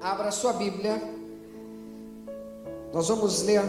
[0.00, 1.00] abra sua Bíblia.
[2.92, 3.62] Nós vamos ler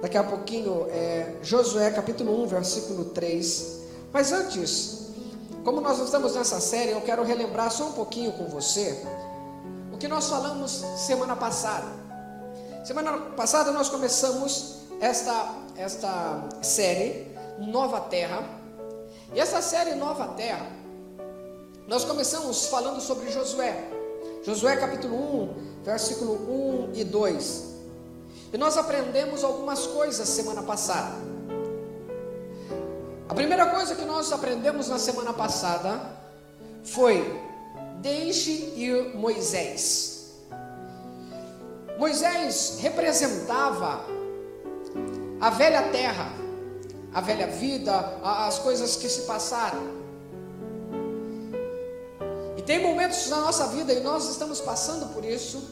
[0.00, 3.80] daqui a pouquinho é, Josué capítulo 1, versículo 3.
[4.12, 5.08] Mas antes,
[5.64, 9.02] como nós estamos nessa série, eu quero relembrar só um pouquinho com você
[9.92, 11.86] o que nós falamos semana passada.
[12.84, 18.42] Semana passada nós começamos esta, esta série Nova Terra.
[19.32, 20.66] E essa série Nova Terra,
[21.88, 23.93] nós começamos falando sobre Josué.
[24.44, 26.34] Josué capítulo 1, versículo
[26.92, 27.64] 1 e 2.
[28.52, 31.14] E nós aprendemos algumas coisas semana passada.
[33.26, 35.98] A primeira coisa que nós aprendemos na semana passada
[36.84, 37.40] foi:
[38.02, 40.34] deixe ir Moisés.
[41.98, 44.04] Moisés representava
[45.40, 46.30] a velha terra,
[47.14, 50.03] a velha vida, as coisas que se passaram
[52.66, 55.62] tem momentos na nossa vida e nós estamos passando por isso.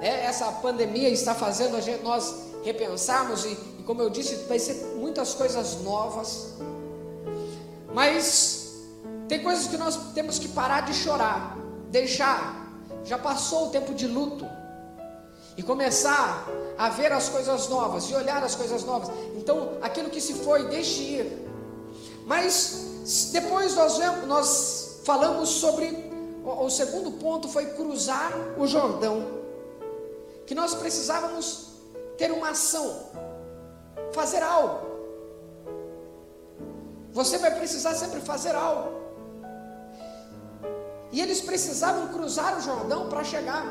[0.00, 0.24] Né?
[0.24, 4.74] Essa pandemia está fazendo a gente, nós repensarmos e, e, como eu disse, vai ser
[4.96, 6.54] muitas coisas novas.
[7.92, 8.72] Mas
[9.26, 11.56] tem coisas que nós temos que parar de chorar,
[11.90, 12.66] deixar.
[13.04, 14.46] Já passou o tempo de luto
[15.56, 19.10] e começar a ver as coisas novas e olhar as coisas novas.
[19.36, 21.48] Então, aquilo que se foi, deixe ir.
[22.26, 26.07] Mas depois nós, nós falamos sobre
[26.48, 29.38] o segundo ponto foi cruzar o Jordão.
[30.46, 31.68] Que nós precisávamos
[32.16, 33.10] ter uma ação,
[34.12, 34.86] fazer algo.
[37.12, 38.96] Você vai precisar sempre fazer algo.
[41.10, 43.66] E eles precisavam cruzar o Jordão para chegar.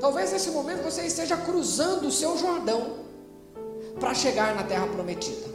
[0.00, 2.98] Talvez nesse momento você esteja cruzando o seu Jordão
[3.98, 5.48] para chegar na terra prometida.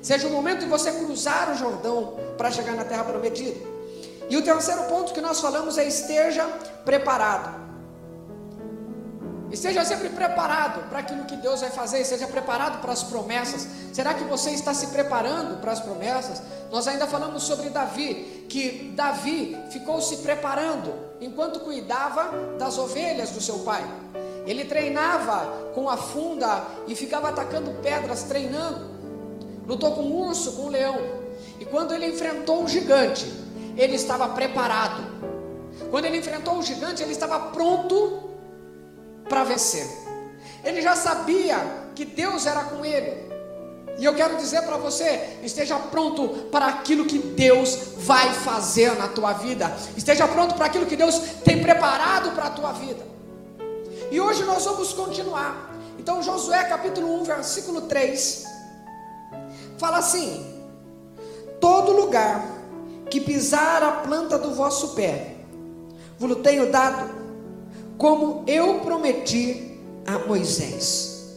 [0.00, 3.71] Seja o momento de você cruzar o Jordão para chegar na terra prometida.
[4.32, 6.46] E o terceiro ponto que nós falamos é esteja
[6.86, 7.54] preparado.
[9.50, 13.68] Esteja sempre preparado para aquilo que Deus vai fazer, esteja preparado para as promessas.
[13.92, 16.40] Será que você está se preparando para as promessas?
[16.70, 23.40] Nós ainda falamos sobre Davi, que Davi ficou se preparando enquanto cuidava das ovelhas do
[23.42, 23.84] seu pai.
[24.46, 28.92] Ele treinava com a funda e ficava atacando pedras, treinando.
[29.66, 30.98] Lutou com um urso, com um leão.
[31.60, 33.41] E quando ele enfrentou um gigante,
[33.76, 35.02] ele estava preparado.
[35.90, 38.30] Quando ele enfrentou o gigante, ele estava pronto
[39.28, 39.86] para vencer.
[40.64, 41.56] Ele já sabia
[41.94, 43.32] que Deus era com ele.
[43.98, 49.08] E eu quero dizer para você: esteja pronto para aquilo que Deus vai fazer na
[49.08, 49.74] tua vida.
[49.96, 53.04] Esteja pronto para aquilo que Deus tem preparado para a tua vida.
[54.10, 55.70] E hoje nós vamos continuar.
[55.98, 58.44] Então, Josué capítulo 1, versículo 3,
[59.78, 60.62] fala assim:
[61.60, 62.61] Todo lugar
[63.12, 65.36] que pisar a planta do vosso pé,
[66.18, 67.10] vos tenho dado,
[67.98, 71.36] como eu prometi a Moisés.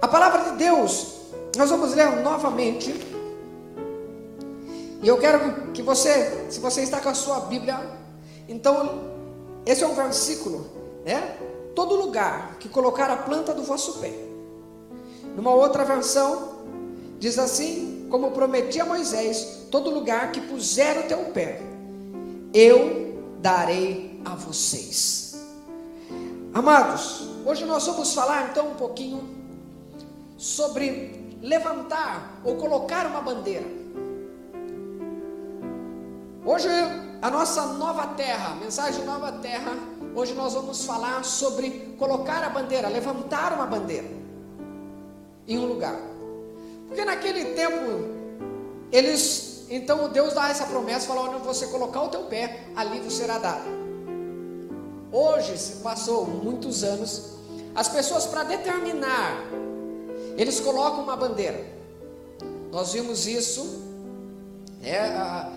[0.00, 1.16] A palavra de Deus,
[1.56, 2.94] nós vamos ler novamente.
[5.02, 7.80] E eu quero que você, se você está com a sua Bíblia,
[8.48, 9.10] então,
[9.66, 10.64] esse é um versículo,
[11.04, 11.38] né?
[11.74, 14.14] Todo lugar que colocar a planta do vosso pé.
[15.34, 16.60] Numa outra versão,
[17.18, 21.62] diz assim: como prometi a Moisés, todo lugar que puser o teu pé,
[22.52, 25.40] eu darei a vocês.
[26.52, 29.22] Amados, hoje nós vamos falar então um pouquinho
[30.36, 33.66] sobre levantar ou colocar uma bandeira.
[36.44, 36.68] Hoje
[37.22, 39.72] a nossa nova terra, mensagem nova terra,
[40.14, 44.08] hoje nós vamos falar sobre colocar a bandeira, levantar uma bandeira
[45.46, 46.09] em um lugar.
[46.90, 48.08] Porque naquele tempo,
[48.90, 53.18] eles, então Deus dá essa promessa, fala, onde você colocar o teu pé, ali você
[53.18, 53.62] será dado.
[55.12, 57.36] Hoje, se passou muitos anos,
[57.76, 59.40] as pessoas para determinar,
[60.36, 61.64] eles colocam uma bandeira.
[62.72, 63.84] Nós vimos isso,
[64.80, 64.98] né,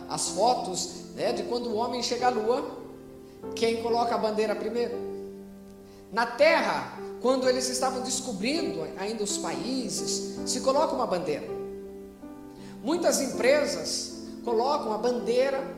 [0.10, 2.64] as fotos né, de quando o homem chega à lua,
[3.56, 5.13] quem coloca a bandeira primeiro?
[6.14, 6.94] Na terra,
[7.24, 11.48] quando eles estavam descobrindo ainda os países, se coloca uma bandeira.
[12.84, 14.14] Muitas empresas
[14.46, 15.76] colocam a bandeira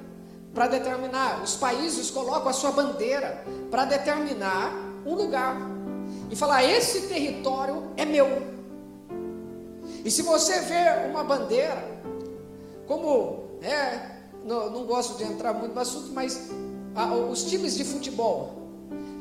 [0.54, 4.74] para determinar, os países colocam a sua bandeira para determinar
[5.06, 5.56] um lugar
[6.30, 8.28] e falar: esse território é meu.
[10.04, 11.82] E se você vê uma bandeira,
[12.86, 16.50] como é, não, não gosto de entrar muito no assunto, mas
[17.32, 18.65] os times de futebol,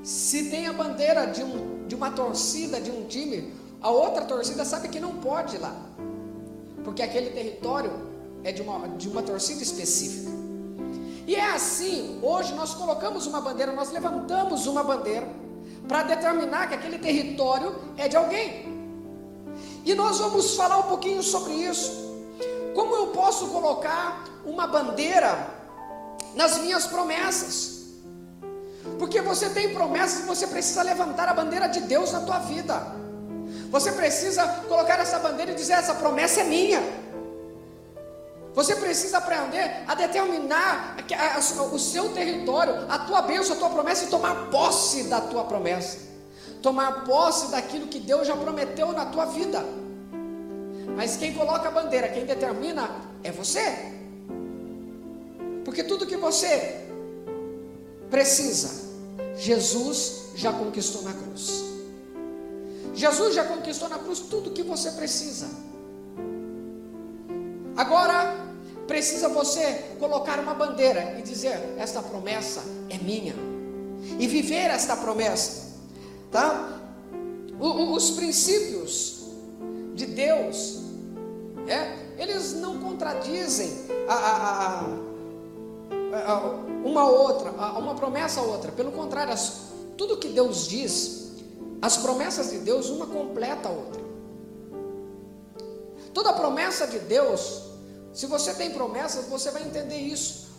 [0.04, 4.62] se tem a bandeira de, um, de uma torcida, de um time, a outra torcida
[4.62, 5.74] sabe que não pode ir lá,
[6.84, 7.90] porque aquele território
[8.44, 10.30] é de uma, de uma torcida específica.
[11.26, 15.26] E é assim, hoje nós colocamos uma bandeira, nós levantamos uma bandeira
[15.88, 18.74] para determinar que aquele território é de alguém.
[19.86, 22.14] E nós vamos falar um pouquinho sobre isso.
[22.74, 25.48] Como eu posso colocar uma bandeira
[26.34, 27.73] nas minhas promessas?
[28.98, 32.80] Porque você tem promessas e você precisa levantar a bandeira de Deus na tua vida.
[33.70, 36.82] Você precisa colocar essa bandeira e dizer: essa promessa é minha.
[38.54, 40.96] Você precisa aprender a determinar
[41.72, 46.14] o seu território, a tua bênção, a tua promessa e tomar posse da tua promessa
[46.64, 49.62] tomar posse daquilo que Deus já prometeu na tua vida.
[50.96, 52.88] Mas quem coloca a bandeira, quem determina
[53.22, 53.92] é você.
[55.62, 56.83] Porque tudo que você
[58.14, 58.70] precisa,
[59.36, 61.64] Jesus já conquistou na cruz.
[62.94, 65.48] Jesus já conquistou na cruz tudo que você precisa.
[67.76, 68.36] Agora,
[68.86, 73.34] precisa você colocar uma bandeira e dizer: esta promessa é minha.
[74.20, 75.74] E viver esta promessa
[76.30, 76.80] tá?
[77.58, 79.24] O, o, os princípios
[79.94, 80.82] de Deus,
[81.66, 83.72] é, eles não contradizem
[84.08, 85.03] a, a, a,
[86.84, 88.72] uma outra, uma promessa a outra.
[88.72, 91.32] Pelo contrário, as, tudo que Deus diz,
[91.82, 94.02] as promessas de Deus, uma completa a outra.
[96.12, 97.62] Toda promessa de Deus,
[98.12, 100.52] se você tem promessas, você vai entender isso.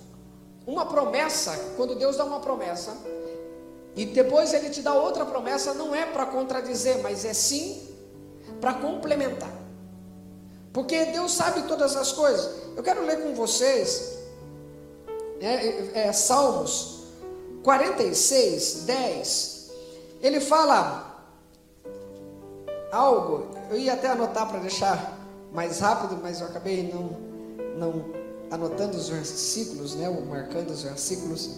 [0.68, 2.98] Uma promessa, quando Deus dá uma promessa,
[3.96, 7.88] e depois ele te dá outra promessa, não é para contradizer, mas é sim
[8.60, 9.52] para complementar.
[10.74, 12.52] Porque Deus sabe todas as coisas.
[12.76, 14.25] Eu quero ler com vocês
[15.40, 17.04] é, é, Salmos
[17.64, 19.72] 46, 10.
[20.22, 21.28] Ele fala
[22.92, 25.20] algo, eu ia até anotar para deixar
[25.52, 27.18] mais rápido, mas eu acabei não,
[27.78, 28.06] não
[28.52, 31.50] anotando os versículos, né, ou marcando os versículos.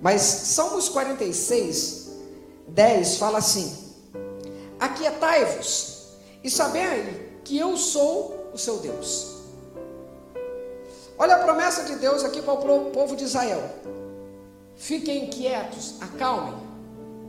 [0.00, 2.10] Mas Salmos 46,
[2.68, 3.76] 10 fala assim:
[4.78, 6.08] Aquietai-vos
[6.42, 9.33] e sabei que eu sou o seu Deus.
[11.18, 13.62] Olha a promessa de Deus aqui para o povo de Israel:
[14.76, 16.54] Fiquem quietos, acalmem,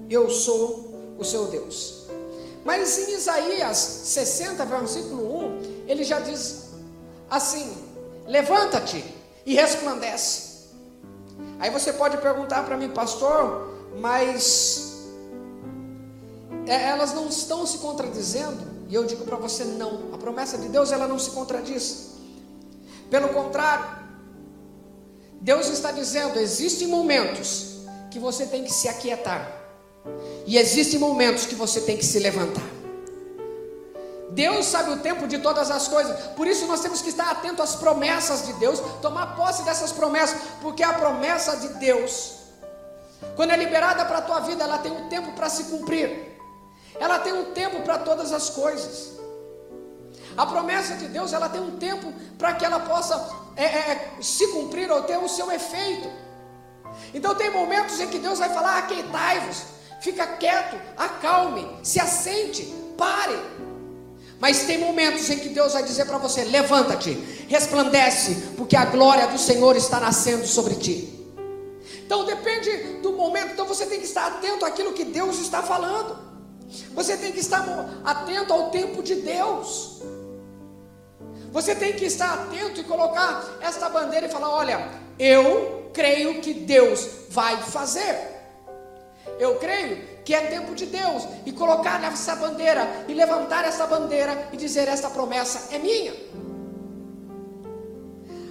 [0.09, 2.05] eu sou o seu Deus.
[2.63, 6.71] Mas em Isaías 60, versículo 1, ele já diz
[7.29, 7.77] assim:
[8.27, 9.03] Levanta-te
[9.45, 10.45] e resplandece
[11.59, 15.05] Aí você pode perguntar para mim, pastor, mas
[16.67, 18.75] é, elas não estão se contradizendo?
[18.89, 20.13] E eu digo para você, não.
[20.13, 22.14] A promessa de Deus ela não se contradiz.
[23.09, 23.85] Pelo contrário,
[25.41, 27.77] Deus está dizendo: existem momentos
[28.09, 29.51] que você tem que se aquietar,
[30.45, 32.75] e existem momentos que você tem que se levantar.
[34.31, 37.61] Deus sabe o tempo de todas as coisas, por isso nós temos que estar atento
[37.61, 42.33] às promessas de Deus, tomar posse dessas promessas, porque a promessa de Deus,
[43.35, 46.37] quando é liberada para a tua vida, ela tem um tempo para se cumprir,
[46.99, 49.13] ela tem um tempo para todas as coisas.
[50.37, 54.47] A promessa de Deus, ela tem um tempo para que ela possa é, é, se
[54.47, 56.09] cumprir ou ter o seu efeito.
[57.13, 59.63] Então tem momentos em que Deus vai falar: aquietai-vos,
[60.01, 62.63] fica quieto, acalme, se assente,
[62.97, 63.39] pare.
[64.39, 67.11] Mas tem momentos em que Deus vai dizer para você: levanta-te,
[67.47, 71.11] resplandece, porque a glória do Senhor está nascendo sobre ti.
[72.05, 76.25] Então depende do momento, então você tem que estar atento àquilo que Deus está falando.
[76.93, 77.63] Você tem que estar
[78.03, 80.01] atento ao tempo de Deus.
[81.55, 86.53] Você tem que estar atento e colocar esta bandeira e falar: olha, eu creio que
[86.53, 88.13] Deus vai fazer.
[89.39, 94.49] Eu creio que é tempo de Deus, e colocar essa bandeira, e levantar essa bandeira
[94.51, 96.13] e dizer: esta promessa é minha.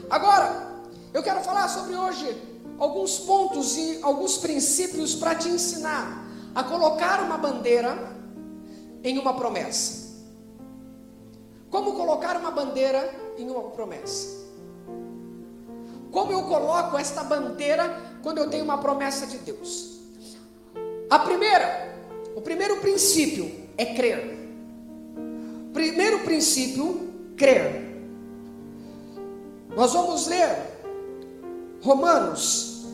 [0.08, 0.80] Agora,
[1.12, 2.34] eu quero falar sobre hoje
[2.78, 7.99] alguns pontos e alguns princípios para te ensinar a colocar uma bandeira
[9.02, 10.03] em uma promessa.
[11.75, 14.47] Como colocar uma bandeira em uma promessa?
[16.12, 19.99] Como eu coloco esta bandeira quando eu tenho uma promessa de Deus?
[21.11, 21.99] A primeira,
[22.37, 24.38] o primeiro princípio é crer.
[25.73, 28.07] Primeiro princípio, crer.
[29.75, 30.57] Nós vamos ler
[31.83, 32.85] Romanos,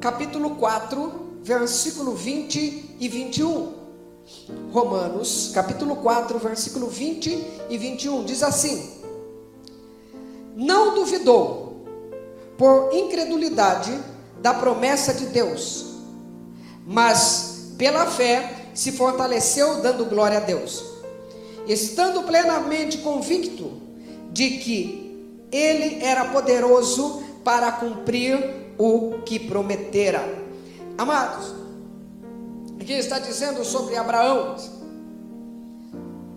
[0.00, 3.83] capítulo 4, versículo 20 e 21.
[4.72, 8.90] Romanos, capítulo 4, versículo 20 e 21, diz assim:
[10.56, 11.84] Não duvidou,
[12.56, 13.92] por incredulidade,
[14.40, 15.86] da promessa de Deus,
[16.86, 20.84] mas pela fé se fortaleceu dando glória a Deus,
[21.66, 23.72] estando plenamente convicto
[24.32, 28.38] de que ele era poderoso para cumprir
[28.76, 30.22] o que prometera.
[30.98, 31.63] Amados,
[32.84, 34.56] aqui está dizendo sobre Abraão,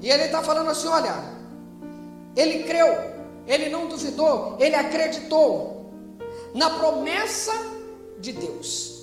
[0.01, 1.13] e ele está falando assim: olha,
[2.35, 2.87] ele creu,
[3.45, 5.91] ele não duvidou, ele acreditou
[6.55, 7.51] na promessa
[8.19, 8.95] de Deus.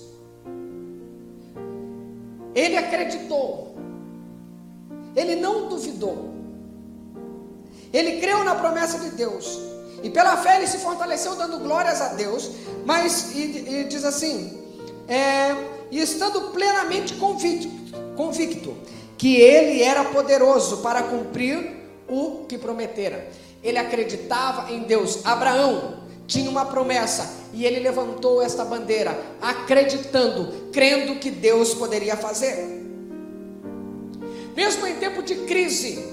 [2.55, 3.75] Ele acreditou,
[5.15, 6.31] ele não duvidou,
[7.93, 9.61] ele creu na promessa de Deus,
[10.03, 12.51] e pela fé ele se fortaleceu, dando glórias a Deus,
[12.87, 14.63] mas, e, e diz assim,
[15.09, 17.69] é, e estando plenamente convicto,
[18.17, 18.77] convicto
[19.17, 23.29] que ele era poderoso para cumprir o que prometera.
[23.63, 25.25] Ele acreditava em Deus.
[25.25, 32.83] Abraão tinha uma promessa e ele levantou esta bandeira, acreditando, crendo que Deus poderia fazer.
[34.57, 36.05] Mesmo em tempo de crise,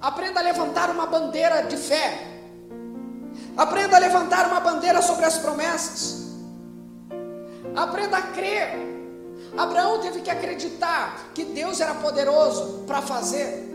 [0.00, 2.26] aprenda a levantar uma bandeira de fé.
[3.56, 6.28] Aprenda a levantar uma bandeira sobre as promessas.
[7.74, 8.87] Aprenda a crer.
[9.56, 13.66] Abraão teve que acreditar que Deus era poderoso para fazer.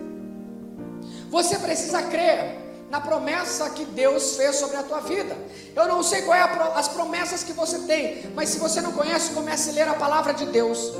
[1.29, 5.35] Você precisa crer na promessa que Deus fez sobre a tua vida.
[5.75, 9.31] Eu não sei quais é as promessas que você tem, mas se você não conhece,
[9.31, 10.93] comece a ler a palavra de Deus.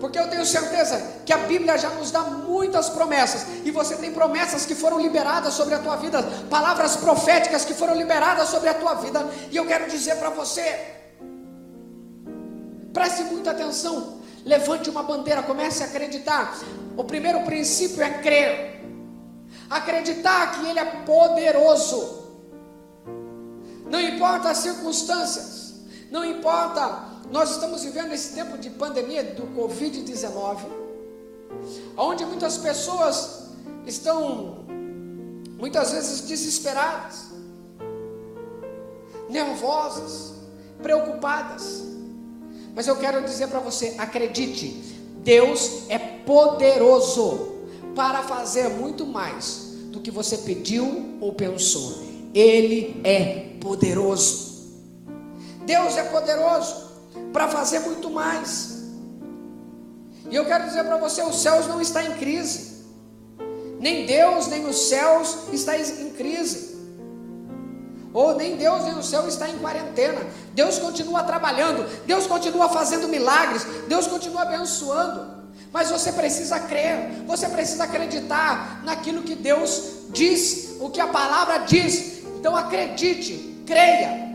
[0.00, 4.12] Porque eu tenho certeza que a Bíblia já nos dá muitas promessas, e você tem
[4.12, 8.74] promessas que foram liberadas sobre a tua vida, palavras proféticas que foram liberadas sobre a
[8.74, 10.97] tua vida, e eu quero dizer para você:
[12.98, 14.18] Preste muita atenção.
[14.44, 16.58] Levante uma bandeira, comece a acreditar.
[16.96, 18.84] O primeiro princípio é crer.
[19.70, 22.24] Acreditar que Ele é poderoso.
[23.88, 25.74] Não importa as circunstâncias,
[26.10, 27.06] não importa.
[27.30, 30.58] Nós estamos vivendo esse tempo de pandemia do Covid-19,
[31.96, 33.44] onde muitas pessoas
[33.86, 34.64] estão
[35.56, 37.26] muitas vezes desesperadas,
[39.30, 40.32] nervosas,
[40.82, 41.87] preocupadas.
[42.74, 47.56] Mas eu quero dizer para você: acredite, Deus é poderoso
[47.94, 52.02] para fazer muito mais do que você pediu ou pensou.
[52.34, 54.48] Ele é poderoso.
[55.64, 56.88] Deus é poderoso
[57.32, 58.78] para fazer muito mais.
[60.30, 62.78] E eu quero dizer para você: os céus não estão em crise.
[63.80, 66.67] Nem Deus, nem os céus estão em crise.
[68.18, 70.20] Ou nem Deus nem o céu está em quarentena.
[70.52, 75.24] Deus continua trabalhando, Deus continua fazendo milagres, Deus continua abençoando.
[75.72, 81.58] Mas você precisa crer, você precisa acreditar naquilo que Deus diz, o que a palavra
[81.58, 82.24] diz.
[82.36, 84.34] Então acredite, creia.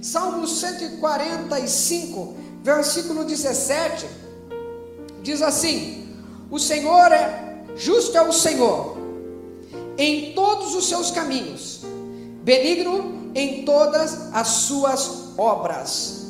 [0.00, 4.08] Salmo 145, versículo 17,
[5.22, 6.08] diz assim:
[6.50, 8.96] O Senhor é justo é o Senhor
[9.98, 11.84] em todos os seus caminhos
[12.44, 16.26] benigno em todas as suas obras.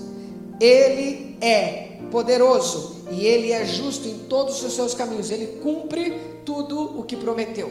[0.60, 5.30] Ele é poderoso e ele é justo em todos os seus caminhos.
[5.30, 6.12] Ele cumpre
[6.44, 7.70] tudo o que prometeu.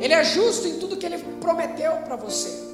[0.00, 2.66] Ele é justo em tudo que ele prometeu para você.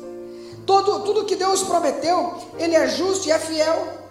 [0.67, 4.05] Todo, tudo que Deus prometeu, ele é justo e é fiel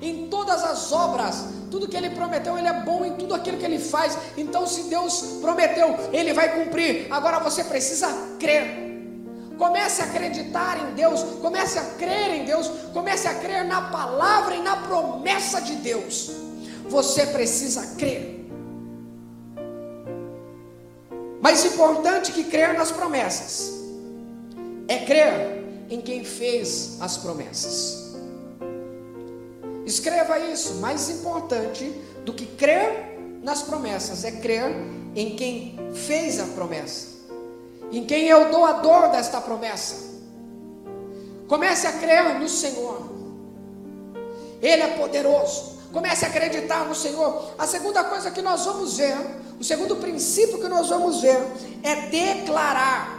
[0.00, 3.64] em todas as obras, tudo que ele prometeu, ele é bom em tudo aquilo que
[3.64, 4.16] ele faz.
[4.36, 7.06] Então, se Deus prometeu, ele vai cumprir.
[7.10, 8.08] Agora você precisa
[8.38, 8.87] crer.
[9.58, 14.54] Comece a acreditar em Deus, comece a crer em Deus, comece a crer na palavra
[14.54, 16.30] e na promessa de Deus.
[16.88, 18.46] Você precisa crer.
[21.42, 23.72] Mais importante que crer nas promessas
[24.86, 28.14] é crer em quem fez as promessas.
[29.84, 30.74] Escreva isso.
[30.74, 31.84] Mais importante
[32.24, 34.72] do que crer nas promessas é crer
[35.16, 37.17] em quem fez a promessa
[37.90, 40.08] em quem é o doador desta promessa.
[41.46, 43.08] Comece a crer no Senhor.
[44.60, 45.78] Ele é poderoso.
[45.92, 47.52] Comece a acreditar no Senhor.
[47.58, 49.16] A segunda coisa que nós vamos ver,
[49.58, 51.40] o segundo princípio que nós vamos ver,
[51.82, 53.18] é declarar.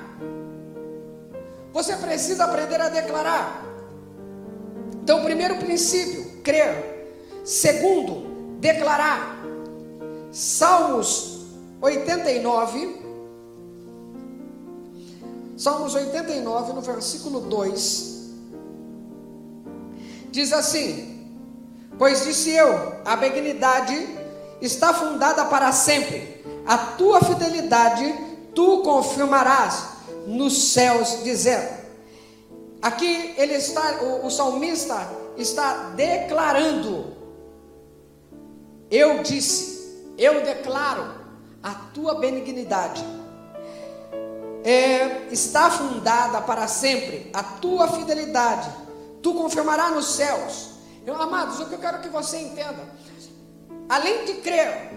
[1.73, 3.65] Você precisa aprender a declarar.
[5.01, 7.15] Então, primeiro princípio, crer.
[7.43, 9.39] Segundo, declarar.
[10.31, 11.47] Salmos
[11.81, 12.98] 89,
[15.59, 18.29] Salmos 89, no versículo 2,
[20.31, 21.27] diz assim:
[21.97, 23.93] Pois disse eu, a benignidade
[24.61, 28.05] está fundada para sempre, a tua fidelidade
[28.55, 29.83] tu confirmarás
[30.25, 31.77] nos céus, dizendo.
[32.81, 37.17] Aqui ele está, o, o salmista está declarando.
[38.89, 41.15] Eu disse, eu declaro
[41.61, 43.18] a tua benignidade
[44.63, 48.69] é, está fundada para sempre a tua fidelidade,
[49.21, 50.71] tu confirmarás nos céus.
[51.05, 52.87] Eu, amados, o que eu quero que você entenda,
[53.87, 54.91] além de crer,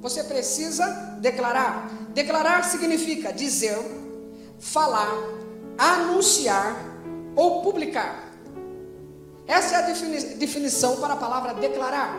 [0.00, 0.86] você precisa
[1.20, 1.88] declarar.
[2.08, 3.78] Declarar significa dizer,
[4.58, 5.10] falar,
[5.78, 6.76] anunciar
[7.36, 8.32] ou publicar.
[9.46, 12.18] Essa é a definição para a palavra declarar: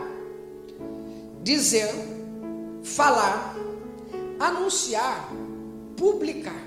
[1.42, 1.90] dizer,
[2.82, 3.54] falar,
[4.38, 5.28] anunciar,
[5.96, 6.62] publicar.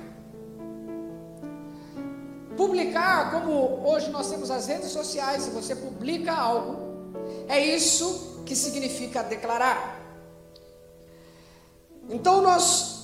[2.55, 7.13] Publicar, como hoje nós temos as redes sociais, se você publica algo,
[7.47, 10.01] é isso que significa declarar.
[12.09, 12.97] Então nós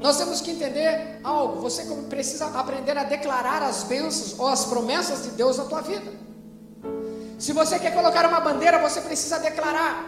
[0.00, 1.62] nós temos que entender algo.
[1.62, 6.12] Você precisa aprender a declarar as bênçãos ou as promessas de Deus na tua vida.
[7.38, 10.04] Se você quer colocar uma bandeira, você precisa declarar,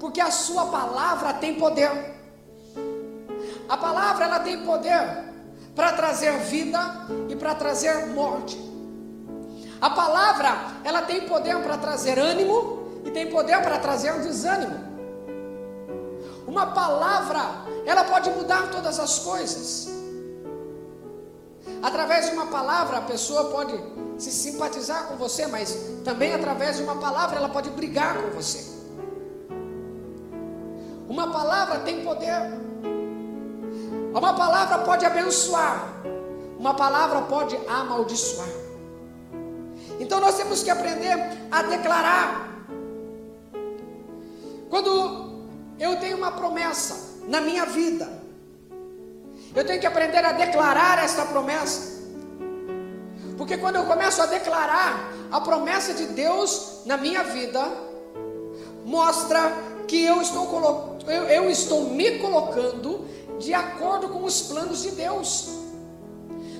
[0.00, 2.15] porque a sua palavra tem poder.
[3.68, 5.24] A palavra ela tem poder
[5.74, 6.78] para trazer vida
[7.28, 8.58] e para trazer morte.
[9.80, 14.86] A palavra ela tem poder para trazer ânimo e tem poder para trazer desânimo.
[16.46, 17.40] Uma palavra
[17.84, 19.88] ela pode mudar todas as coisas.
[21.82, 23.78] Através de uma palavra, a pessoa pode
[24.18, 28.76] se simpatizar com você, mas também através de uma palavra ela pode brigar com você.
[31.08, 32.65] Uma palavra tem poder.
[34.16, 35.92] Uma palavra pode abençoar.
[36.58, 38.48] Uma palavra pode amaldiçoar.
[40.00, 41.12] Então nós temos que aprender
[41.50, 42.48] a declarar.
[44.70, 45.44] Quando
[45.78, 48.08] eu tenho uma promessa na minha vida,
[49.54, 52.02] eu tenho que aprender a declarar esta promessa.
[53.36, 57.62] Porque quando eu começo a declarar a promessa de Deus na minha vida,
[58.82, 59.52] mostra
[59.86, 63.04] que eu estou, eu, eu estou me colocando
[63.38, 65.48] de acordo com os planos de Deus.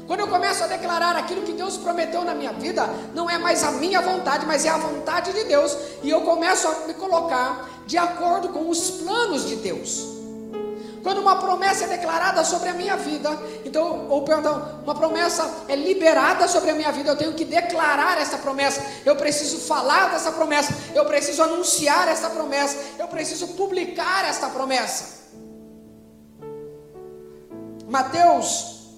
[0.06, 3.64] Quando eu começo a declarar aquilo que Deus prometeu na minha vida, não é mais
[3.64, 7.68] a minha vontade, mas é a vontade de Deus, e eu começo a me colocar
[7.86, 10.16] de acordo com os planos de Deus.
[11.02, 13.30] Quando uma promessa é declarada sobre a minha vida,
[13.64, 18.20] então, ou perdão, uma promessa é liberada sobre a minha vida, eu tenho que declarar
[18.20, 24.28] essa promessa, eu preciso falar dessa promessa, eu preciso anunciar essa promessa, eu preciso publicar
[24.28, 25.15] esta promessa.
[27.88, 28.88] Mateus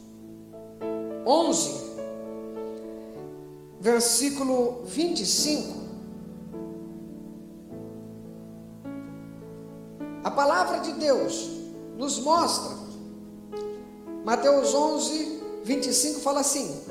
[1.26, 1.84] 11,
[3.78, 5.76] versículo 25.
[10.24, 11.50] A palavra de Deus
[11.98, 12.78] nos mostra.
[14.24, 16.82] Mateus 11, 25 fala assim: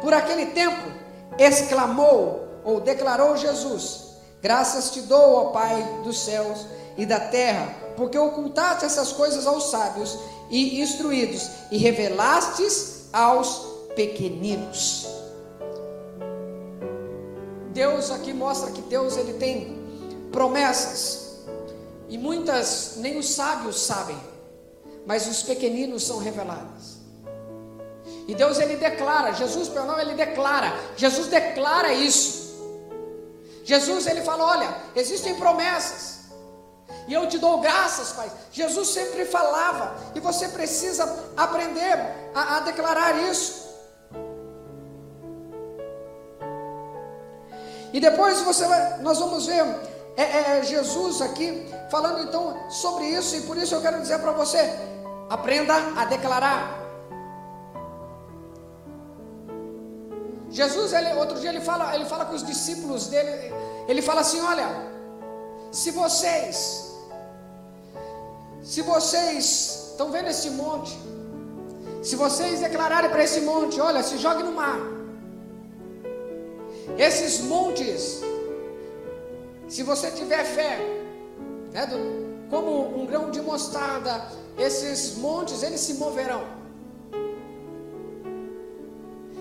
[0.00, 0.90] Por aquele tempo
[1.38, 8.18] exclamou ou declarou Jesus: Graças te dou, ó Pai dos céus e da terra, porque
[8.18, 10.18] ocultaste essas coisas aos sábios
[10.50, 15.06] e instruídos e revelastes aos pequeninos.
[17.72, 19.82] Deus aqui mostra que Deus ele tem
[20.30, 21.24] promessas
[22.08, 24.16] e muitas nem os sábios sabem,
[25.06, 26.94] mas os pequeninos são revelados.
[28.26, 32.44] E Deus ele declara, Jesus, perdão, ele declara, Jesus declara isso.
[33.64, 36.13] Jesus ele fala: olha, existem promessas,
[37.06, 38.30] e eu te dou graças, Pai.
[38.50, 41.04] Jesus sempre falava, e você precisa
[41.36, 41.98] aprender
[42.34, 43.64] a, a declarar isso.
[47.92, 49.64] E depois você vai, nós vamos ver
[50.16, 50.22] é,
[50.58, 54.58] é, Jesus aqui falando então sobre isso, e por isso eu quero dizer para você:
[55.28, 56.82] aprenda a declarar.
[60.50, 63.52] Jesus, ele, outro dia ele fala, ele fala com os discípulos dele,
[63.86, 64.93] ele fala assim: olha,
[65.80, 66.58] se vocês,
[68.62, 69.44] se vocês
[69.90, 70.92] estão vendo esse monte,
[72.02, 74.78] se vocês declararem para esse monte, olha, se jogue no mar.
[76.96, 78.22] Esses montes
[79.68, 80.78] se você tiver fé,
[81.72, 81.98] né, do,
[82.48, 86.44] como um grão de mostarda, esses montes eles se moverão.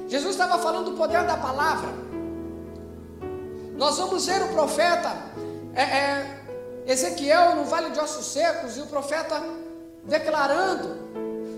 [0.07, 1.89] Jesus estava falando do poder da palavra.
[3.77, 5.32] Nós vamos ver o profeta
[5.75, 6.43] é, é,
[6.85, 9.41] Ezequiel no vale de ossos secos e o profeta
[10.03, 10.95] declarando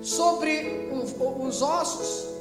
[0.04, 2.36] sobre o, os ossos.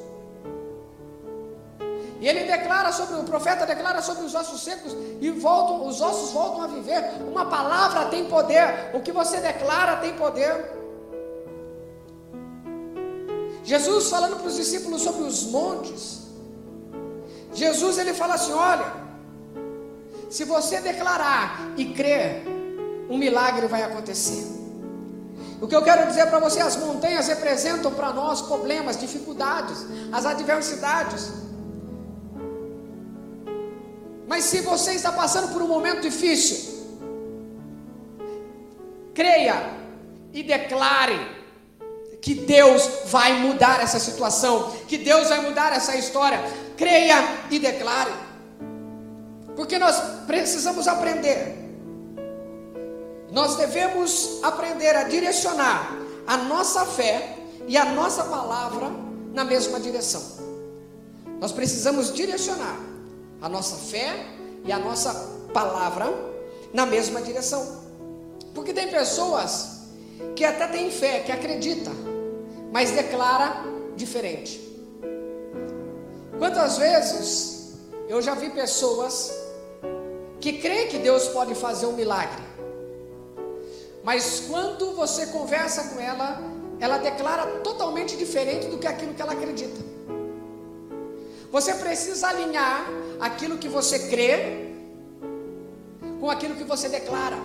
[2.21, 6.31] E ele declara sobre, o profeta declara sobre os ossos secos e voltam, os ossos
[6.31, 7.03] voltam a viver.
[7.27, 10.73] Uma palavra tem poder, o que você declara tem poder.
[13.63, 16.21] Jesus falando para os discípulos sobre os montes.
[17.53, 19.04] Jesus ele fala assim: olha,
[20.35, 22.43] se você declarar e crer,
[23.09, 24.45] um milagre vai acontecer.
[25.61, 30.25] O que eu quero dizer para você, as montanhas representam para nós problemas, dificuldades, as
[30.25, 31.31] adversidades.
[34.27, 36.85] Mas se você está passando por um momento difícil,
[39.13, 39.55] creia
[40.33, 41.17] e declare
[42.21, 46.41] que Deus vai mudar essa situação, que Deus vai mudar essa história.
[46.75, 48.24] Creia e declare.
[49.55, 51.55] Porque nós precisamos aprender.
[53.31, 57.37] Nós devemos aprender a direcionar a nossa fé
[57.67, 58.91] e a nossa palavra
[59.33, 60.21] na mesma direção.
[61.39, 62.79] Nós precisamos direcionar
[63.41, 64.25] a nossa fé
[64.63, 65.13] e a nossa
[65.53, 66.07] palavra
[66.73, 67.83] na mesma direção.
[68.53, 69.81] Porque tem pessoas
[70.35, 71.91] que até têm fé, que acredita,
[72.71, 73.63] mas declara
[73.95, 74.61] diferente.
[76.37, 77.73] Quantas vezes
[78.07, 79.44] eu já vi pessoas
[80.45, 82.43] que creem que Deus pode fazer um milagre,
[84.03, 86.39] mas quando você conversa com ela,
[86.79, 89.81] ela declara totalmente diferente do que aquilo que ela acredita.
[91.51, 92.85] Você precisa alinhar
[93.19, 94.69] aquilo que você crê
[96.19, 97.39] com aquilo que você declara.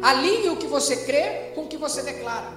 [0.00, 2.52] Alinhe o que você crê com o que você declara.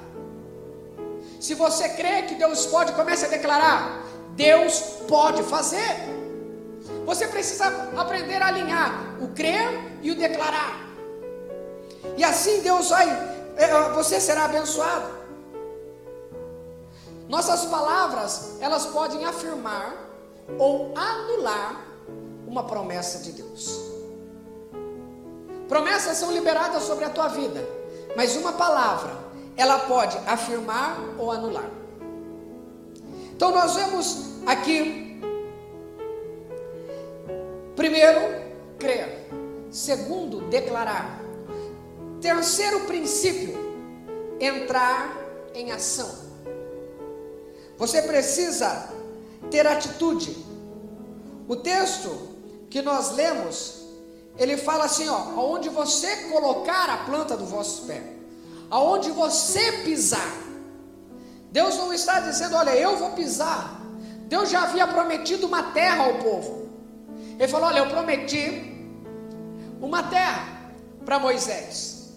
[1.40, 4.06] Se você crê que Deus pode, comece a declarar:
[4.36, 6.15] Deus pode fazer.
[7.06, 10.86] Você precisa aprender a alinhar o crer e o declarar.
[12.18, 13.08] E assim Deus vai,
[13.58, 15.16] é, você será abençoado.
[17.28, 19.94] Nossas palavras, elas podem afirmar
[20.60, 21.82] ou anular
[22.48, 23.82] uma promessa de Deus.
[25.68, 27.68] Promessas são liberadas sobre a tua vida,
[28.16, 29.16] mas uma palavra,
[29.58, 31.70] ela pode afirmar ou anular.
[33.36, 35.05] Então nós vemos aqui,
[37.76, 38.22] primeiro,
[38.80, 39.28] crer,
[39.70, 41.22] segundo, declarar,
[42.22, 43.56] terceiro princípio,
[44.40, 45.16] entrar
[45.54, 46.26] em ação.
[47.78, 48.90] Você precisa
[49.52, 50.46] ter atitude.
[51.48, 52.10] O texto
[52.70, 53.86] que nós lemos,
[54.38, 58.02] ele fala assim, ó, aonde você colocar a planta do vosso pé,
[58.70, 60.34] aonde você pisar.
[61.52, 63.82] Deus não está dizendo, olha, eu vou pisar.
[64.28, 66.65] Deus já havia prometido uma terra ao povo.
[67.38, 68.74] Ele falou, olha, eu prometi
[69.82, 70.72] uma terra
[71.04, 72.14] para Moisés.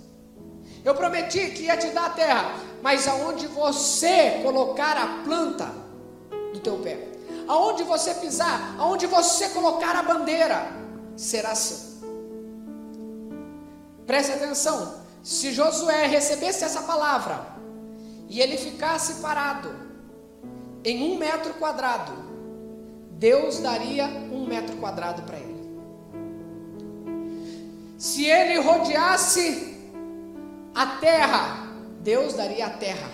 [0.84, 5.70] Eu prometi que ia te dar a terra, mas aonde você colocar a planta
[6.52, 7.08] do teu pé,
[7.46, 10.66] aonde você pisar, aonde você colocar a bandeira,
[11.16, 11.88] será seu.
[14.06, 14.94] Preste atenção.
[15.22, 17.44] Se Josué recebesse essa palavra
[18.28, 19.70] e ele ficasse parado
[20.84, 22.12] em um metro quadrado,
[23.10, 24.06] Deus daria
[24.48, 25.58] metro quadrado para ele.
[27.98, 29.76] Se ele rodeasse
[30.74, 31.68] a terra,
[32.00, 33.10] Deus daria a terra.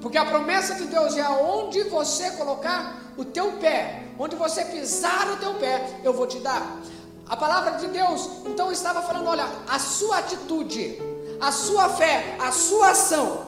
[0.00, 5.30] Porque a promessa de Deus é onde você colocar o teu pé, onde você pisar
[5.32, 6.80] o teu pé, eu vou te dar.
[7.28, 10.98] A palavra de Deus então estava falando: olha, a sua atitude,
[11.40, 13.47] a sua fé, a sua ação.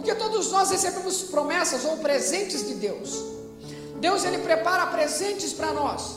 [0.00, 3.22] Porque todos nós recebemos promessas ou presentes de Deus.
[3.96, 6.16] Deus ele prepara presentes para nós.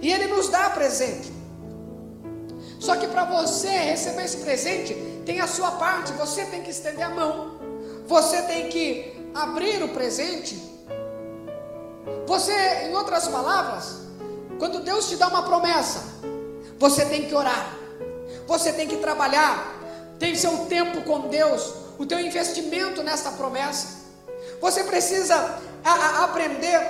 [0.00, 1.32] E ele nos dá presente.
[2.78, 4.94] Só que para você receber esse presente,
[5.26, 7.58] tem a sua parte, você tem que estender a mão.
[8.06, 10.72] Você tem que abrir o presente
[12.26, 12.52] você,
[12.86, 14.00] em outras palavras,
[14.58, 16.02] quando Deus te dá uma promessa,
[16.78, 17.76] você tem que orar,
[18.46, 19.78] você tem que trabalhar,
[20.18, 24.02] tem seu tempo com Deus, o teu investimento nessa promessa.
[24.60, 25.34] Você precisa
[25.84, 26.80] a, a aprender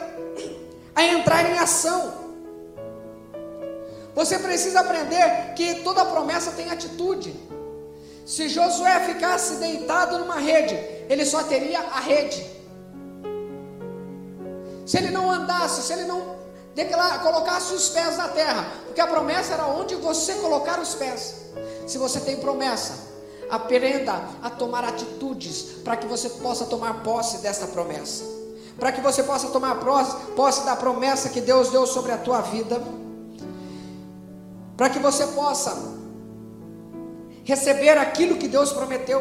[0.95, 2.21] a entrar em ação.
[4.15, 7.35] Você precisa aprender que toda promessa tem atitude.
[8.27, 10.75] Se Josué ficasse deitado numa rede,
[11.09, 12.53] ele só teria a rede
[14.85, 16.37] se ele não andasse, se ele não
[16.75, 21.37] declar, colocasse os pés na terra, porque a promessa era onde você colocar os pés.
[21.87, 23.12] Se você tem promessa,
[23.53, 28.25] aprenda a tomar atitudes para que você possa tomar posse dessa promessa,
[28.79, 29.79] para que você possa tomar
[30.35, 32.83] posse da promessa que Deus deu sobre a tua vida,
[34.75, 35.77] para que você possa
[37.45, 39.21] receber aquilo que Deus prometeu.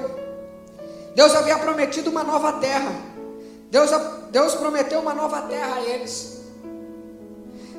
[1.13, 2.96] Deus havia prometido uma nova terra.
[3.70, 3.91] Deus,
[4.32, 6.41] Deus prometeu uma nova terra a eles.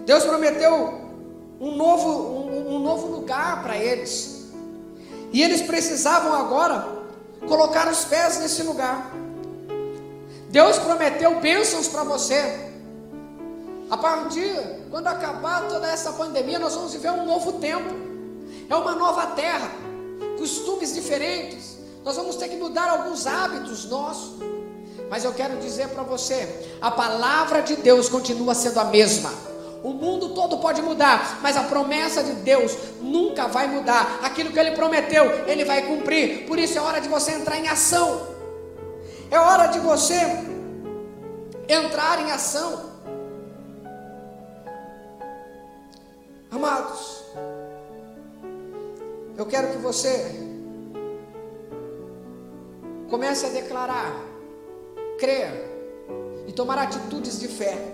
[0.04, 1.00] Deus prometeu
[1.58, 4.31] um novo, um, um novo lugar para eles.
[5.32, 6.86] E eles precisavam agora
[7.48, 9.10] colocar os pés nesse lugar.
[10.50, 12.70] Deus prometeu bênçãos para você.
[13.90, 14.54] A partir,
[14.90, 17.88] quando acabar toda essa pandemia, nós vamos viver um novo tempo.
[18.68, 19.70] É uma nova terra,
[20.38, 21.78] costumes diferentes.
[22.04, 24.40] Nós vamos ter que mudar alguns hábitos nossos.
[25.08, 29.32] Mas eu quero dizer para você: a palavra de Deus continua sendo a mesma.
[29.82, 34.20] O mundo todo pode mudar, mas a promessa de Deus nunca vai mudar.
[34.22, 36.46] Aquilo que Ele prometeu, Ele vai cumprir.
[36.46, 38.28] Por isso é hora de você entrar em ação.
[39.30, 40.20] É hora de você
[41.68, 42.92] entrar em ação.
[46.50, 47.24] Amados,
[49.36, 50.42] eu quero que você
[53.08, 54.14] comece a declarar,
[55.18, 55.50] crer
[56.46, 57.91] e tomar atitudes de fé.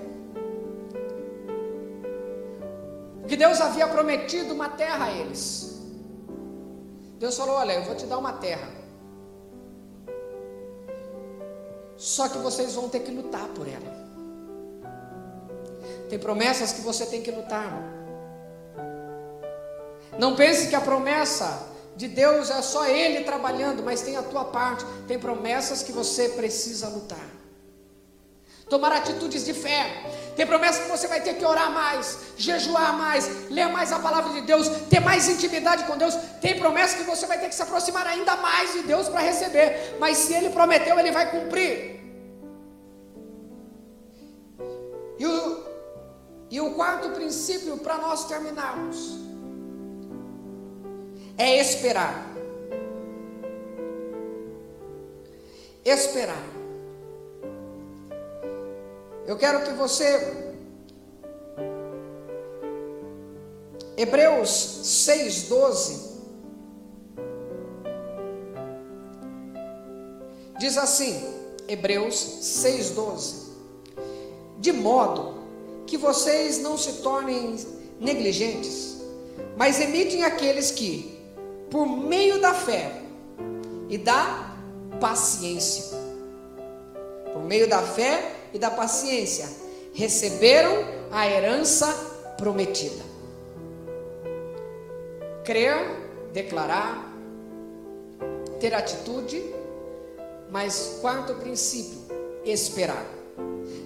[3.29, 5.79] Que Deus havia prometido uma terra a eles.
[7.19, 8.69] Deus falou: Olha, eu vou te dar uma terra.
[11.97, 13.99] Só que vocês vão ter que lutar por ela.
[16.09, 17.99] Tem promessas que você tem que lutar, irmão.
[20.19, 24.45] Não pense que a promessa de Deus é só Ele trabalhando, mas tem a tua
[24.45, 24.85] parte.
[25.07, 27.29] Tem promessas que você precisa lutar.
[28.71, 29.85] Tomar atitudes de fé.
[30.38, 34.33] Tem promessa que você vai ter que orar mais, jejuar mais, ler mais a palavra
[34.35, 36.14] de Deus, ter mais intimidade com Deus.
[36.40, 39.96] Tem promessa que você vai ter que se aproximar ainda mais de Deus para receber.
[39.98, 42.01] Mas se Ele prometeu, Ele vai cumprir.
[45.18, 45.64] E o,
[46.48, 49.18] e o quarto princípio para nós terminarmos
[51.37, 52.14] é esperar.
[55.85, 56.58] Esperar.
[59.29, 60.55] Eu quero que você.
[63.95, 66.09] Hebreus 6,12.
[70.59, 71.23] Diz assim,
[71.69, 73.51] Hebreus 6,12:
[74.59, 75.35] De modo
[75.87, 77.55] que vocês não se tornem
[78.01, 79.03] negligentes,
[79.59, 81.21] mas emitem aqueles que,
[81.71, 83.03] por meio da fé
[83.91, 84.57] e da
[84.99, 85.99] paciência,
[87.35, 89.48] por meio da fé e da paciência,
[89.92, 91.87] receberam a herança
[92.37, 93.02] prometida.
[95.44, 95.76] Crer,
[96.32, 97.12] declarar,
[98.61, 99.42] ter atitude,
[100.50, 101.98] mas quarto princípio,
[102.44, 103.04] esperar.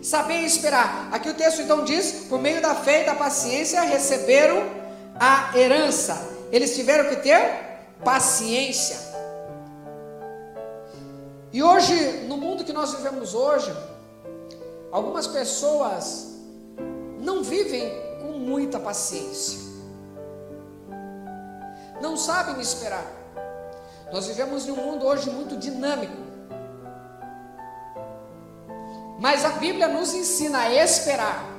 [0.03, 1.09] Saber esperar.
[1.13, 4.63] Aqui o texto então diz: por meio da fé e da paciência receberam
[5.19, 6.31] a herança.
[6.51, 7.41] Eles tiveram que ter
[8.05, 8.99] paciência.
[11.53, 11.95] E hoje,
[12.27, 13.73] no mundo que nós vivemos hoje,
[14.93, 16.27] Algumas pessoas
[17.19, 19.59] não vivem com muita paciência,
[21.99, 23.11] não sabem esperar.
[24.13, 26.13] Nós vivemos em um mundo hoje muito dinâmico,
[29.19, 31.51] mas a Bíblia nos ensina a esperar.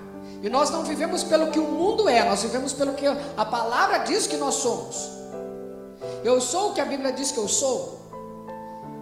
[0.43, 3.99] E nós não vivemos pelo que o mundo é, nós vivemos pelo que a palavra
[3.99, 5.09] diz que nós somos.
[6.23, 7.99] Eu sou o que a Bíblia diz que eu sou.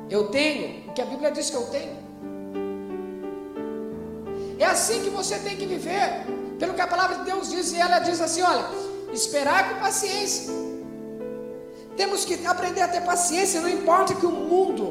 [0.10, 2.01] Eu tenho o que a Bíblia diz que eu tenho.
[4.62, 6.08] É assim que você tem que viver,
[6.60, 8.66] pelo que a palavra de Deus diz, e ela diz assim: olha,
[9.12, 10.54] esperar com paciência.
[11.98, 14.86] Temos que aprender a ter paciência, não importa que o mundo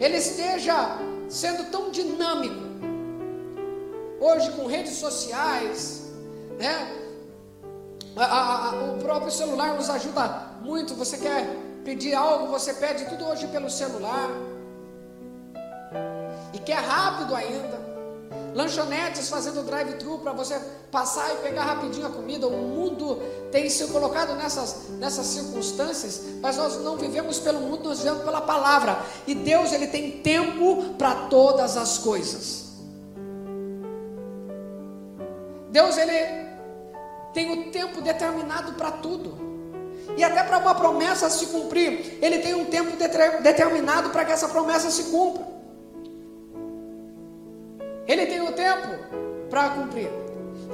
[0.00, 0.76] ele esteja
[1.28, 2.64] sendo tão dinâmico.
[4.18, 6.10] Hoje com redes sociais,
[6.58, 6.74] né?
[8.16, 10.24] A, a, a, o próprio celular nos ajuda
[10.62, 10.96] muito.
[10.96, 11.48] Você quer
[11.84, 14.28] pedir algo, você pede tudo hoje pelo celular.
[16.52, 17.79] E quer rápido ainda
[18.54, 20.60] lanchonetes fazendo drive-thru para você
[20.90, 22.46] passar e pegar rapidinho a comida.
[22.46, 23.16] O mundo
[23.50, 28.40] tem se colocado nessas, nessas circunstâncias, mas nós não vivemos pelo mundo, nós vivemos pela
[28.40, 28.98] palavra.
[29.26, 32.70] E Deus ele tem tempo para todas as coisas.
[35.70, 36.48] Deus ele
[37.32, 39.50] tem o tempo determinado para tudo.
[40.16, 42.96] E até para uma promessa se cumprir, ele tem um tempo
[43.42, 45.59] determinado para que essa promessa se cumpra.
[48.10, 48.88] Ele tem o tempo
[49.48, 50.10] para cumprir.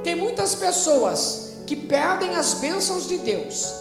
[0.03, 3.75] Tem muitas pessoas que perdem as bênçãos de Deus.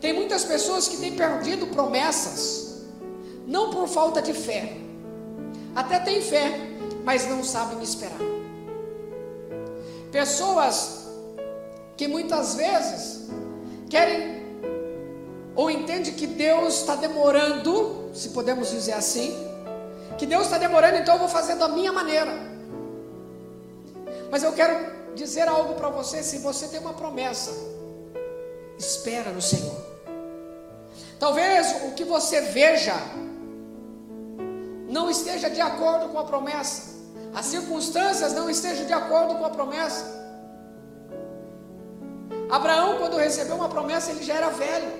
[0.00, 2.80] Tem muitas pessoas que têm perdido promessas,
[3.46, 4.72] não por falta de fé.
[5.76, 6.58] Até tem fé,
[7.04, 8.16] mas não sabem esperar.
[10.10, 11.08] Pessoas
[11.94, 13.28] que muitas vezes
[13.90, 14.40] querem
[15.54, 19.49] ou entendem que Deus está demorando, se podemos dizer assim,
[20.20, 22.30] que Deus está demorando, então eu vou fazer da minha maneira.
[24.30, 24.74] Mas eu quero
[25.14, 27.50] dizer algo para você: se você tem uma promessa,
[28.78, 29.78] espera no Senhor.
[31.18, 32.96] Talvez o que você veja
[34.90, 36.82] não esteja de acordo com a promessa,
[37.34, 40.04] as circunstâncias não estejam de acordo com a promessa.
[42.50, 44.92] Abraão, quando recebeu uma promessa, ele já era velho.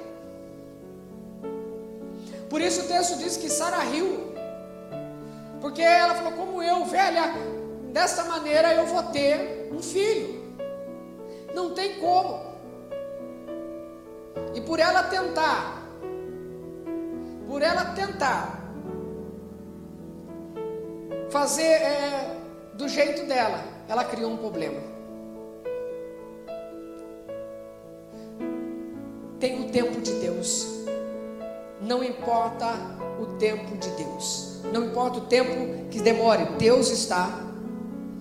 [2.49, 4.30] Por isso o texto diz que Sara riu.
[5.61, 7.33] Porque ela falou: Como eu, velha,
[7.93, 10.41] desta maneira eu vou ter um filho.
[11.55, 12.51] Não tem como.
[14.55, 15.83] E por ela tentar,
[17.47, 18.61] por ela tentar
[21.31, 22.37] fazer é,
[22.75, 24.81] do jeito dela, ela criou um problema.
[29.39, 30.67] Tem o tempo de Deus.
[31.81, 32.67] Não importa
[33.21, 34.50] o tempo de Deus.
[34.73, 37.29] Não importa o tempo que demore, Deus está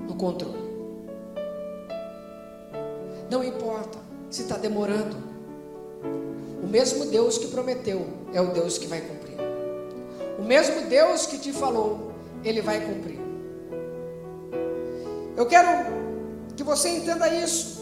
[0.08, 0.58] no controle.
[3.30, 3.98] Não importa
[4.30, 5.16] se está demorando.
[6.64, 9.38] O mesmo Deus que prometeu é o Deus que vai cumprir.
[10.38, 12.12] O mesmo Deus que te falou,
[12.44, 13.20] ele vai cumprir.
[15.36, 15.70] Eu quero
[16.56, 17.80] que você entenda isso.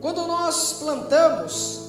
[0.00, 1.87] Quando nós plantamos,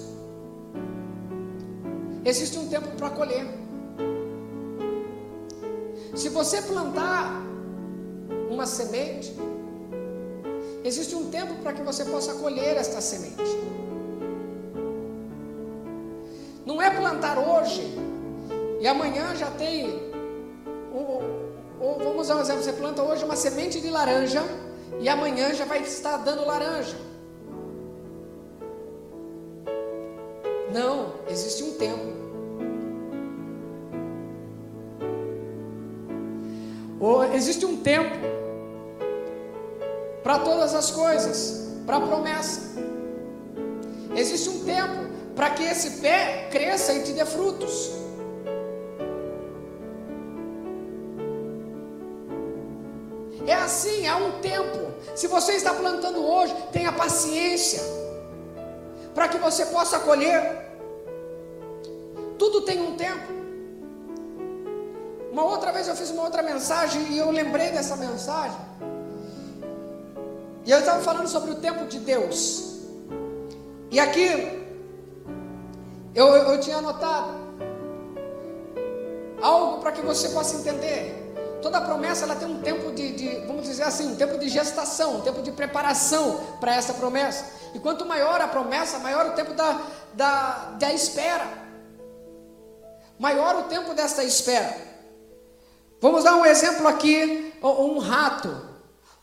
[2.30, 3.46] existe um tempo para colher.
[6.16, 7.42] Se você plantar
[8.50, 9.34] uma semente,
[10.84, 13.58] existe um tempo para que você possa colher esta semente.
[16.66, 17.84] Não é plantar hoje
[18.80, 20.12] e amanhã já tem.
[20.94, 21.24] Ou,
[21.80, 24.44] ou vamos dar um exemplo: você planta hoje uma semente de laranja
[25.00, 27.09] e amanhã já vai estar dando laranja.
[30.72, 32.20] Não, existe um tempo.
[37.00, 38.16] Ou existe um tempo
[40.22, 42.78] para todas as coisas, para a promessa.
[44.16, 47.92] Existe um tempo para que esse pé cresça e te dê frutos.
[53.48, 54.92] É assim, há um tempo.
[55.16, 57.82] Se você está plantando hoje, tenha paciência
[59.16, 60.59] para que você possa colher.
[62.52, 63.32] Tudo tem um tempo.
[65.32, 68.58] Uma outra vez eu fiz uma outra mensagem e eu lembrei dessa mensagem.
[70.66, 72.80] E eu estava falando sobre o tempo de Deus.
[73.92, 74.66] E aqui
[76.16, 77.38] eu, eu tinha anotado
[79.40, 81.32] algo para que você possa entender.
[81.62, 85.18] Toda promessa ela tem um tempo de, de, vamos dizer assim, um tempo de gestação,
[85.18, 87.46] um tempo de preparação para essa promessa.
[87.76, 89.82] E quanto maior a promessa, maior o tempo da,
[90.16, 91.59] da, da espera.
[93.20, 94.76] Maior o tempo dessa espera.
[96.00, 98.50] Vamos dar um exemplo aqui, um rato.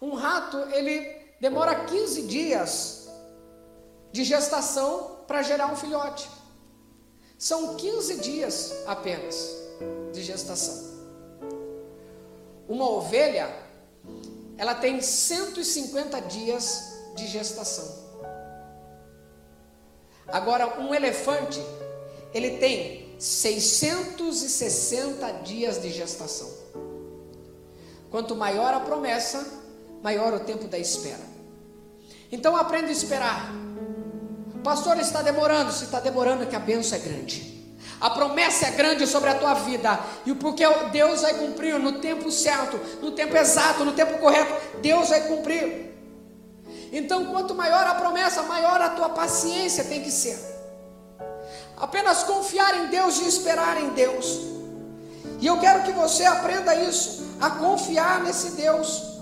[0.00, 1.00] Um rato, ele
[1.40, 3.08] demora 15 dias
[4.12, 6.28] de gestação para gerar um filhote.
[7.38, 9.56] São 15 dias apenas
[10.12, 10.94] de gestação.
[12.68, 13.48] Uma ovelha,
[14.58, 18.04] ela tem 150 dias de gestação.
[20.28, 21.62] Agora, um elefante,
[22.34, 26.50] ele tem 660 dias de gestação.
[28.10, 29.46] Quanto maior a promessa,
[30.02, 31.24] maior o tempo da espera.
[32.30, 33.50] Então aprenda a esperar.
[34.62, 35.72] Pastor, está demorando.
[35.72, 37.56] Se está demorando, é que a bênção é grande.
[38.00, 39.98] A promessa é grande sobre a tua vida.
[40.26, 44.78] E porque Deus vai cumprir no tempo certo, no tempo exato, no tempo correto.
[44.80, 45.86] Deus vai cumprir.
[46.92, 50.55] Então, quanto maior a promessa, maior a tua paciência tem que ser.
[51.76, 54.40] Apenas confiar em Deus e esperar em Deus.
[55.40, 59.16] E eu quero que você aprenda isso, a confiar nesse Deus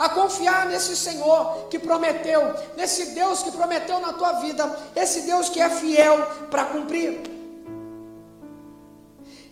[0.00, 2.40] a confiar nesse Senhor que prometeu,
[2.74, 4.64] nesse Deus que prometeu na tua vida,
[4.96, 7.20] esse Deus que é fiel para cumprir.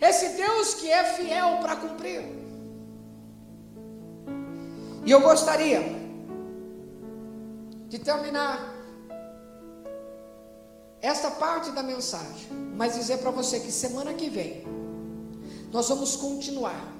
[0.01, 2.23] Esse Deus que é fiel para cumprir.
[5.05, 5.81] E eu gostaria
[7.87, 8.73] de terminar
[11.01, 14.63] esta parte da mensagem, mas dizer para você que semana que vem
[15.71, 16.99] nós vamos continuar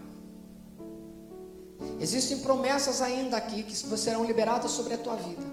[1.99, 5.43] Existem promessas ainda aqui que serão liberadas sobre a tua vida.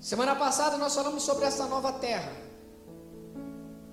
[0.00, 2.32] Semana passada nós falamos sobre essa nova terra.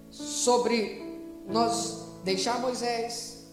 [0.09, 3.47] Sobre nós deixar Moisés.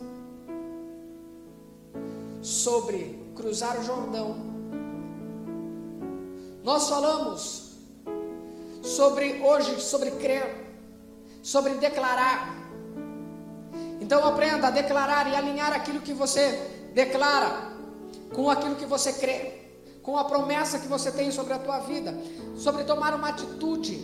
[2.43, 4.37] Sobre cruzar o Jordão.
[6.63, 7.68] Nós falamos
[8.97, 10.49] sobre hoje sobre crer,
[11.43, 12.59] sobre declarar
[14.09, 17.73] então aprenda a declarar e alinhar aquilo que você declara
[18.35, 19.69] com aquilo que você crê,
[20.03, 22.17] com a promessa que você tem sobre a tua vida,
[22.57, 23.97] sobre tomar uma atitude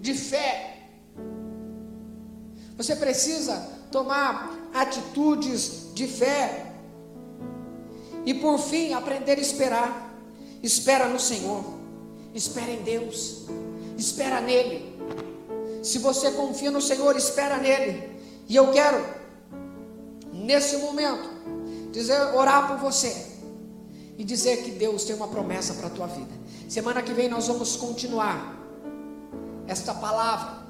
[0.00, 0.88] de fé.
[2.78, 3.56] Você precisa
[3.92, 6.72] tomar atitudes de fé.
[8.24, 10.14] E por fim, aprender a esperar.
[10.62, 11.77] Espera no Senhor.
[12.34, 13.46] Espera em Deus.
[13.96, 14.96] Espera nele.
[15.82, 18.20] Se você confia no Senhor, espera nele.
[18.48, 19.04] E eu quero,
[20.32, 21.28] nesse momento,
[21.92, 23.26] dizer, orar por você
[24.16, 26.32] e dizer que Deus tem uma promessa para a tua vida.
[26.68, 28.56] Semana que vem nós vamos continuar
[29.66, 30.66] esta palavra.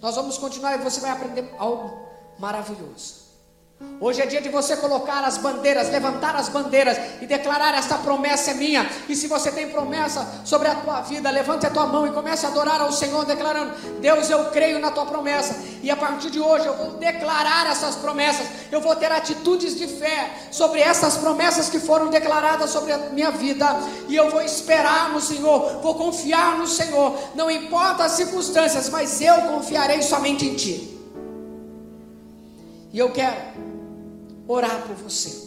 [0.00, 2.06] Nós vamos continuar e você vai aprender algo
[2.38, 3.23] maravilhoso.
[4.00, 8.50] Hoje é dia de você colocar as bandeiras, levantar as bandeiras e declarar: esta promessa
[8.50, 8.88] é minha.
[9.08, 12.44] E se você tem promessa sobre a tua vida, levante a tua mão e comece
[12.44, 15.56] a adorar ao Senhor, declarando: Deus, eu creio na tua promessa.
[15.82, 18.46] E a partir de hoje eu vou declarar essas promessas.
[18.70, 23.30] Eu vou ter atitudes de fé sobre essas promessas que foram declaradas sobre a minha
[23.30, 23.66] vida.
[24.08, 27.18] E eu vou esperar no Senhor, vou confiar no Senhor.
[27.34, 30.93] Não importa as circunstâncias, mas eu confiarei somente em Ti.
[32.94, 33.34] E eu quero
[34.46, 35.43] orar por você.